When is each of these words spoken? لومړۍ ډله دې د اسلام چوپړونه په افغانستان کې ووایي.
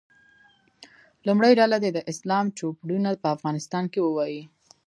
لومړۍ 1.27 1.51
ډله 1.59 1.77
دې 1.83 1.89
د 1.93 1.99
اسلام 2.11 2.45
چوپړونه 2.57 3.09
په 3.23 3.27
افغانستان 3.35 3.83
کې 3.93 3.99
ووایي. 4.03 4.41